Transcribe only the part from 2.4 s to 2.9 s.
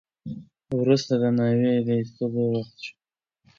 وخت